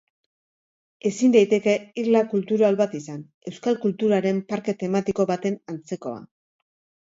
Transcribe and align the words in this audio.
Ezin 1.09 1.35
daiteke 1.35 1.75
irla 2.05 2.23
kultural 2.33 2.79
bat 2.81 2.97
izan, 3.01 3.21
euskal 3.53 3.79
kulturaren 3.87 4.43
parke 4.55 4.79
tematiko 4.83 5.31
baten 5.37 5.63
antzekoa. 5.77 6.21